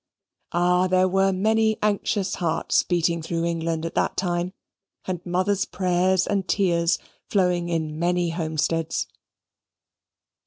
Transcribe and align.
Ah! 0.51 0.87
there 0.87 1.07
were 1.07 1.31
many 1.31 1.77
anxious 1.83 2.33
hearts 2.41 2.81
beating 2.81 3.21
through 3.21 3.45
England 3.45 3.85
at 3.85 3.93
that 3.93 4.17
time; 4.17 4.51
and 5.05 5.23
mothers' 5.23 5.65
prayers 5.65 6.25
and 6.25 6.47
tears 6.47 6.97
flowing 7.29 7.69
in 7.69 7.99
many 7.99 8.31
homesteads. 8.31 9.05